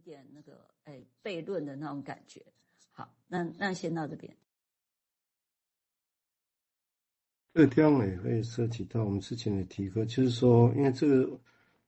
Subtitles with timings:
[0.00, 2.44] 点那个哎悖论的那种感觉。
[2.90, 4.36] 好，那那先到这边。
[7.52, 11.40] 这个地方也会涉及到我们之前的提过，就是说，因为这个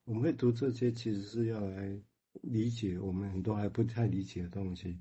[0.03, 1.97] 我们会读这些，其实是要来
[2.41, 4.99] 理解我们很多还不太理解的东西。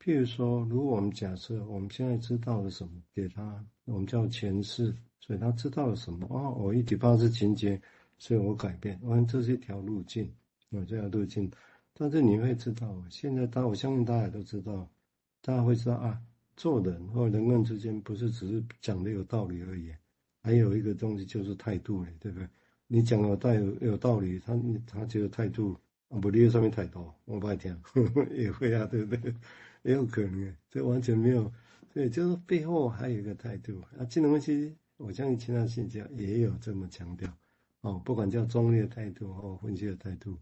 [0.00, 6.26] 譬如说，如果我们假设我们现在知道了什么，给他，我们叫前世，所以他知道了什么？
[6.28, 7.80] 哦，我一体八识情节，
[8.18, 10.34] 所以我改变，我看这是一条路径，
[10.70, 11.48] 有这条路径。
[11.94, 14.88] 但是你会知道，现在大，我相信大家都知道，
[15.42, 16.20] 大家会知道啊。
[16.54, 19.90] 做人或人跟人之间，不是只是讲的有道理而已，
[20.42, 22.46] 还有一个东西就是态度，对不对？
[22.86, 24.54] 你讲有带有有道理，他
[24.86, 25.74] 他觉得态度
[26.08, 27.74] 啊不列上面太多，我不爱听，
[28.30, 29.34] 也会啊，对不对？
[29.82, 31.50] 也有可能，这完全没有，
[31.94, 34.04] 对，就是背后还有一个态度啊。
[34.04, 37.34] 这种东西，我相信其他信教也有这么强调
[37.80, 40.38] 哦，不管叫中立的态度或分析的态度，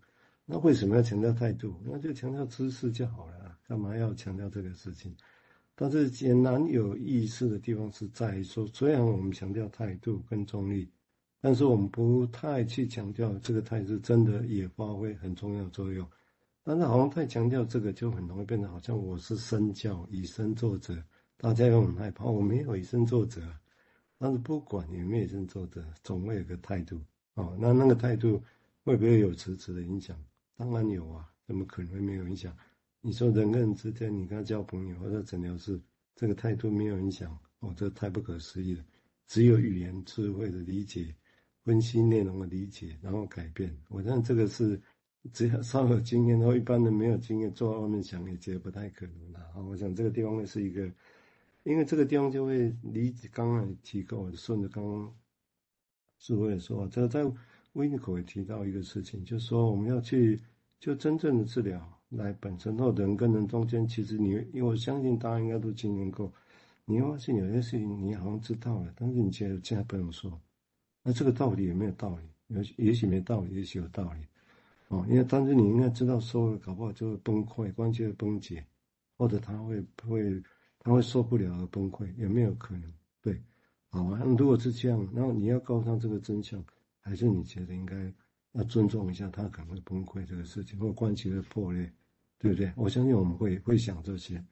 [0.53, 1.81] 那为什么要强调态度？
[1.85, 5.15] 那就强调知识就好了，干嘛要强调这个事情？
[5.77, 10.91] 但是显然有意思的地方是在说，虽然我们强调态度跟中立，
[11.41, 16.05] 但是我们不太去强调这个态度真的也发挥很重要的作用。
[16.65, 21.01] 但是好像太强调这个，就很容易变得好像我是身教以身作则，
[21.37, 22.25] 大家又很害怕。
[22.25, 23.41] 我没有以身作则，
[24.19, 27.01] 但是不管有没有以身作则，总会有个态度
[27.35, 27.57] 哦。
[27.57, 28.43] 那那个态度
[28.83, 30.19] 会不会有实质的影响？
[30.61, 32.55] 当然有啊，怎么可能会没有影响？
[33.01, 35.81] 你说人跟人之间，你跟他交朋友或者诊疗室，
[36.15, 38.85] 这个态度没有影响，哦，这太不可思议了。
[39.27, 41.17] 只有语言智慧的理解、
[41.65, 43.75] 分析内容的理解，然后改变。
[43.89, 44.79] 我想这个是
[45.33, 49.39] 只要稍有经验，然后一般人没有经验，坐在外面想也觉得不太可能的。
[49.39, 50.93] 啊，我想这个地方会是一个，
[51.63, 55.17] 因为这个地方就会理解刚刚提过，顺着刚刚
[56.19, 57.25] 智慧说，这个在
[57.73, 60.41] 维尼口也提到一个事情，就是说我们要去
[60.79, 61.81] 就真正的治疗。
[62.11, 66.33] 来本身或人跟人中间，其实你，因为我相信大家应该都经验过，
[66.85, 70.29] 你会发现有些事情你好像知道了，但是你觉得现在不能说，
[71.05, 72.25] 那这个道理有没有道理？
[72.49, 74.27] 有也许没道理，也许有道理，
[74.89, 78.67] 哦，因为但是你应该知道说了，搞不好就会崩溃，关节会崩解，
[79.17, 80.43] 或者他会会
[80.81, 82.93] 他会受不了而崩溃，有没有可能？
[83.23, 83.41] 对，
[83.91, 86.61] 好啊，那如果是这样，然后你要告诉他这个真相，
[87.01, 88.13] 还是你觉得应该
[88.53, 91.91] 要尊重一下他可能会崩溃这个事情，或关系会破裂？
[92.39, 92.73] 对不对？
[92.75, 94.43] 我相信我们会会想这些，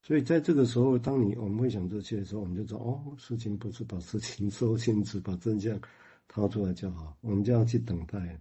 [0.00, 5.76] 所以在这个时候，当你我们会想这些的时候，我们就说哦，事情不是把事情说清楚，把真相
[6.28, 8.40] 掏出来就好，我们就要去等待。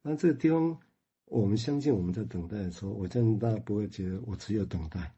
[0.00, 0.78] 那这个地方，
[1.26, 5.12] 我们相信我们在等待的时候，我相信大家不会觉得我只有等待。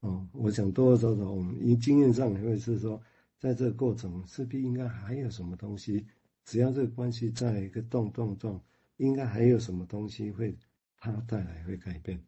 [0.00, 2.98] 哦，我想多多少少我们因经验上也会是说，
[3.38, 6.06] 在这个过程势必应该还有什么东西，
[6.44, 8.60] 只要这个关系在一个动动状，
[8.96, 10.56] 应该还有什么东西会
[10.96, 12.22] 它带来会改变。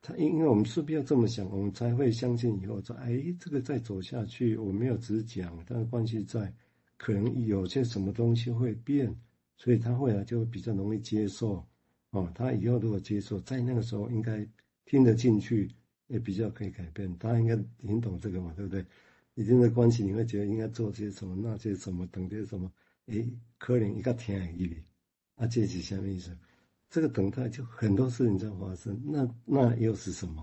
[0.00, 6.52] 他因为我们势必要这么想，我们才会相信以后说，哎，这个再走下去，我没有只讲，但是关系在，
[6.96, 9.14] 可能有些什么东西会变，
[9.56, 11.64] 所以他后来就比较容易接受，
[12.10, 14.44] 哦，他以后如果接受，在那个时候应该
[14.84, 15.70] 听得进去，
[16.08, 17.12] 也比较可以改变。
[17.14, 18.84] 大家应该听懂这个嘛，对不对？
[19.34, 22.70] 你听的关系，你会觉得应该做些什么，那些什么，等些什么，
[23.06, 23.24] 哎，
[23.58, 24.76] 可能一个听而已，
[25.36, 26.36] 啊，这是什么意思？
[26.88, 30.40] 这个等待就很多事情在发生，那那又是什么？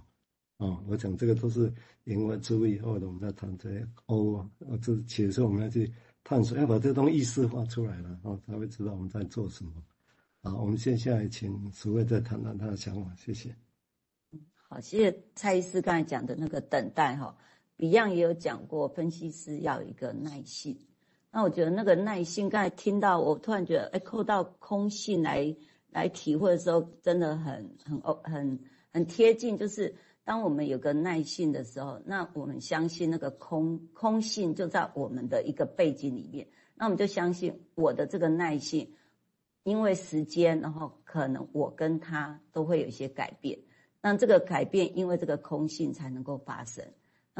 [0.57, 1.71] 啊、哦，我讲这个都是
[2.03, 5.89] 言外之意以后的，我们在谈这些哦，啊，这其实我们要去
[6.23, 9.71] 探索，要把这东西意识化出来了，哦，才会知道我们在做什么。
[10.41, 13.55] 好，我们接下来请诸位再谈谈他的想法，谢谢。
[14.53, 17.37] 好，谢谢蔡医师刚才讲的那个等待哈
[17.77, 20.77] ，Beyond 也有讲过，分析师要有一个耐性。
[21.31, 25.55] 那我觉得那个耐性，刚才听到我突然觉得，哎，扣到空性来。
[25.91, 28.59] 来体会的时候，真的很很哦，很
[28.93, 29.57] 很贴近。
[29.57, 29.91] 就是
[30.23, 36.47] 当我们有个耐性的时候，那我们相信那个空空性就在我们的一个背景里面。
[36.75, 38.87] 那我们就相信我的这个耐性，
[39.63, 43.57] 因为时间，然后可能我跟他都会有一些改变。
[43.99, 46.85] 那这个改变，因为这个空性才能够发生。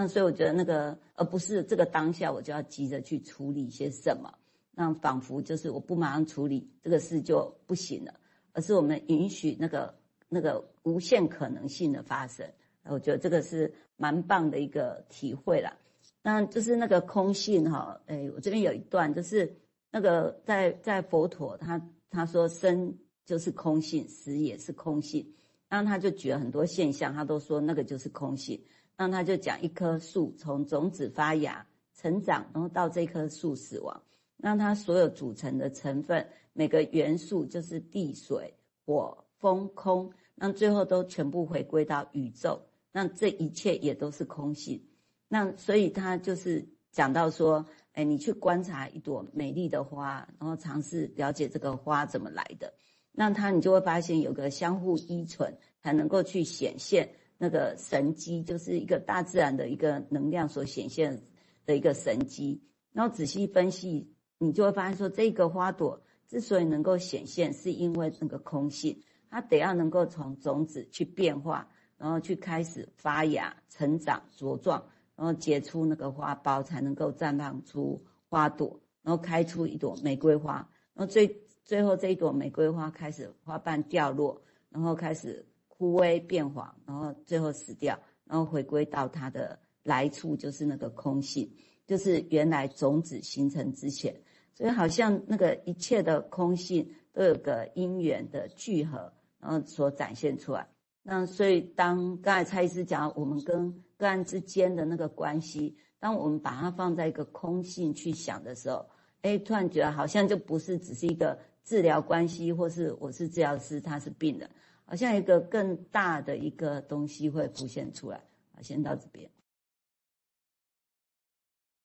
[0.02, 4.34] 那所以我觉得那个，而不是这个当下我就要急着去处理一些什么，
[4.72, 8.14] 那仿佛就是我不马上处理这个事就不行了。
[8.54, 9.94] 而是我们允许那个
[10.30, 12.50] 那个无限可能性的发生，
[12.86, 15.76] 我觉得这个是蛮棒的一个体会啦。
[16.24, 19.54] 那就是那个空性哈，哎，我这边有一段，就是
[19.92, 25.34] 那个在在佛陀他他说生就是空性，死也是空性，
[25.68, 28.64] 然后他就举了很多现象，他都说那个就是空性。
[29.02, 31.66] 那他就讲一棵树从种子发芽
[31.96, 34.04] 成长，然后到这棵树死亡，
[34.36, 36.28] 那它所有组成的成分。
[36.52, 38.54] 每个元素就是地、水、
[38.86, 42.62] 火、风、空，那最后都全部回归到宇宙，
[42.92, 44.84] 那这一切也都是空性。
[45.30, 52.74] 那所以他就是讲到说，哎，你去观察一朵美丽的花，然后尝试了解这个花怎么来的，
[53.14, 61.24] 那他你就会发现有个相互依存，才能够去显现那个神机，就是一个大自然的一个能量所显现
[61.66, 62.62] 的一个神机。
[62.92, 69.02] 然后仔细分析，你就会发现说，这个花朵之所以能够显现，是因为那个空性。
[69.32, 74.84] 它得要能够从种子去变化，然后去开始发芽、成长、茁壮，
[75.16, 80.68] 然后结出那个花苞，才能够绽放出花朵，然后开出一朵玫瑰花。
[80.96, 85.46] 然后最最后这一朵玫瑰花开始花瓣掉落，然后开始
[85.80, 91.50] 枯萎变黄，然后最后死掉，然后回归到它的来处，就是那个空性，
[91.88, 94.14] 就是原来种子形成之前。
[94.54, 99.12] 所以好像那个一切的空性都有个因缘的聚合。
[99.42, 100.68] 然后所展现出来，
[101.02, 108.86] 那所以当刚才蔡医师讲我们跟个案之间的那个关系，当我们把它放在一个空性去想的时候，
[109.22, 114.50] 哎，突然觉得好像就不是只是一个治疗关系，或是我是治疗师，他是病人，
[114.90, 118.18] 好像一个更大的一个东西会浮现出来。
[118.54, 119.30] 啊，先到这边。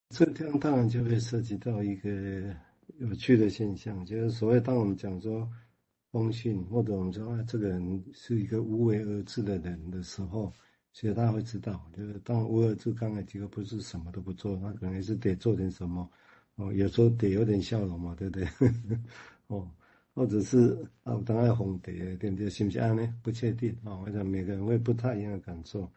[0.08, 2.10] 这样当然就会涉及到一个
[2.96, 5.48] 有趣的现象，就是所谓当我们讲说。
[6.10, 10.52] 空性，或者我们说啊，这个人是一个无为而治的人的时候，
[10.92, 16.08] 其实大家会知道，就是当无为而治，刚才几个不是什么都不做，他可能是得做点什么，
[16.54, 18.48] 哦，有时候得有点笑容嘛，对不对？
[19.48, 19.68] 哦，
[20.14, 22.48] 或者是啊，当爱红蝶对不对？
[22.48, 23.14] 是不是呢？
[23.22, 25.90] 不确定啊，我想每个人会不太一样的感受。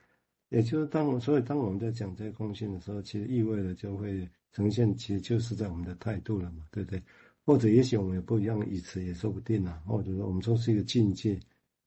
[0.49, 7.03] 也就是当，所以当我们在讲这些空性的时候，其实意味着就会呈现，其实就是在我们的态度了嘛，对不对？
[7.45, 11.39] 或者也许我们有不一样的语词也说不定啊，或者说我们说是一个境界，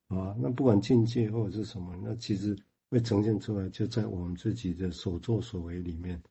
[0.09, 2.57] 啊，那不管境界或者是什么，那其实
[2.91, 6.23] 会呈现出来，就在我们自己的所作所为里面，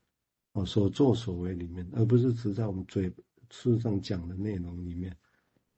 [0.53, 3.11] 啊，所作所为里面，而不是只在我们嘴
[3.49, 5.15] 书上讲的内容里面，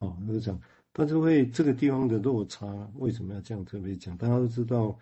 [0.01, 0.59] 啊，就讲，
[0.91, 4.17] 但是会这个地方的落差为什么要这样特别讲？
[4.17, 4.99] 大家都知道，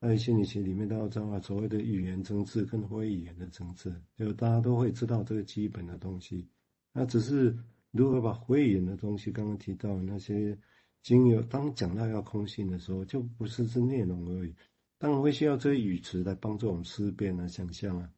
[0.00, 6.48] 在心理学里面，大家知道所谓的语言层次跟非语言的层次，就大家都会知道这个基本的东西，
[6.92, 7.56] 那只是。
[7.92, 10.56] 如何把非语言的东西，刚刚提到那些
[11.02, 14.54] 经由，当讲到要空性的时候，就不是是内容而已，
[14.96, 18.08] 当然会需要这些语词来帮助我们思辨啊、想象啊，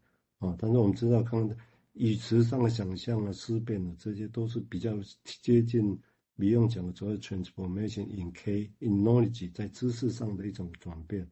[0.40, 1.56] 啊，但是我们知道，刚刚
[1.94, 5.98] 语词上的想象啊、思辨啊，这些都是比较接近，
[6.36, 11.26] 不用讲的所谓 transformation in K in knowledge，在知识上的一种转变，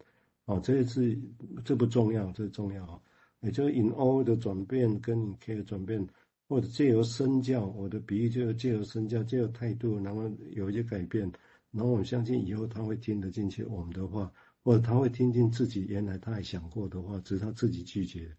[0.44, 1.18] 啊，这也是
[1.64, 3.00] 这不重要，这重要啊，
[3.40, 6.06] 也就是 in O 的转变跟 in K 的转变。
[6.50, 11.30] 或者借由身教，我的比喻就是借由身教，借由态度，然后有一些改变，
[11.70, 14.32] 然后我相信以后他会听得进去我们的话，
[14.64, 18.36] 或者他会听进自己原来他还想过的话，只是他自己拒绝，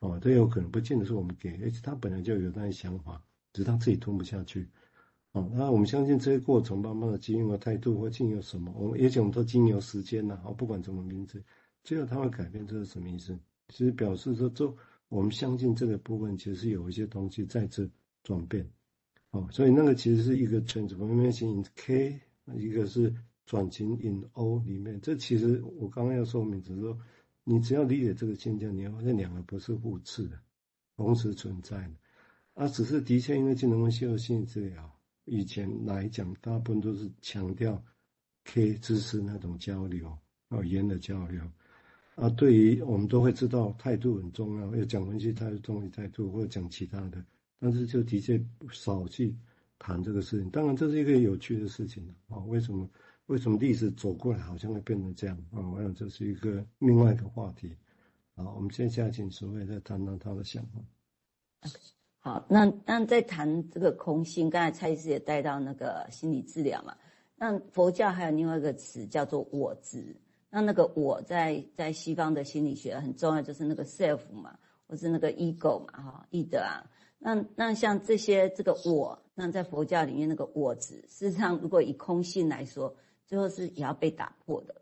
[0.00, 3.24] 哦，这有可能不见得是我们给，而且他本来就有那些想法，
[3.54, 4.68] 只是他自己吞不下去，
[5.36, 11.44] 哦，那我们相信这些过程慢慢的经由态度或经由什么，我们也许我们都经由时间呐，哦，不管什么名字，
[11.84, 13.38] 最后他会改变，这是什么意思？
[13.68, 14.74] 其实表示说这。
[15.08, 17.88] 我们相信这个部分其实是有一些东西在这
[18.24, 18.68] 转变，
[19.30, 22.20] 哦，所以那个其实是一个 transformation in K，
[22.56, 25.00] 一个是转型 in O 里面。
[25.00, 26.98] 这其实我刚刚要说明，只是说
[27.44, 30.36] 你只要理解这个现象，你要发现两个不是互斥的，
[30.96, 31.92] 同时存在的。
[32.54, 34.92] 啊，只是的确因为精神分析和心理治疗
[35.26, 37.80] 以前来讲，大部分都是强调
[38.44, 40.18] K 知识那种交流，
[40.48, 41.42] 哦，语言的交流。
[42.14, 47.22] 啊，对于我们都会知道态度很重要，要讲分析态度、中立态度，或者讲其他的，
[47.58, 48.42] 但是就的确
[48.72, 49.36] 少去
[49.78, 50.48] 谈这个事情。
[50.50, 52.38] 当然，这是一个有趣的事情啊。
[52.46, 52.88] 为什么？
[53.26, 55.58] 为什么历史走过来好像会变成这样啊？
[55.68, 57.76] 我想这是一个另外一个话题。
[58.36, 60.80] 好，我们接下来请诸位再谈谈他的想法。
[62.26, 66.96] 好，那那在谈这个空性，刚才蔡医师也带到那个心理治疗嘛。
[67.36, 70.16] 那佛教还有另外一个词叫做我执。
[70.50, 76.82] 那那个我在在西方的心理学很重要，就是那个 self 嘛，或是那个 ego 嘛，哈，意德啊。
[77.20, 82.92] 那那像这些这个我，那在佛教里面那个我执，事实上如果以空性来说，
[83.24, 84.74] 最后是也要被打破的。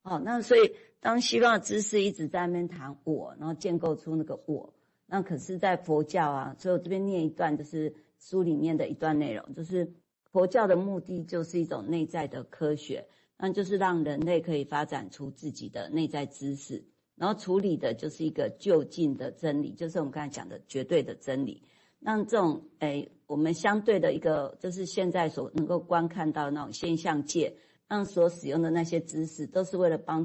[0.00, 4.72] 哦，那所以当西方的知识一直在那边谈我，然后建构出那个我，
[5.06, 9.94] 那可是在佛教啊，所以我这边念一段，就是书里面的一段内容，就是
[10.32, 13.06] 佛教的目的就是一种内在的科学。
[13.38, 16.82] 那就是让人类可以发展出自己的内在知识，
[17.16, 21.62] 然后处理的就是一个就近的真理，就是我们刚才讲的绝对的真理。
[21.98, 27.54] 那这种诶，我们相对的一个就是现在所能够观看到那种现象界
[27.88, 30.14] 让所使用的那些知识都是为了帮